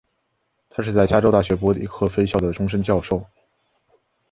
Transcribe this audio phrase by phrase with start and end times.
[0.67, 3.23] 他是在加州大学伯克利分校的终身教授。